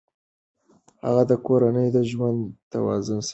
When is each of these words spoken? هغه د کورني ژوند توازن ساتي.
هغه 1.05 1.23
د 1.29 1.33
کورني 1.45 1.85
ژوند 2.11 2.39
توازن 2.71 3.19
ساتي. 3.21 3.29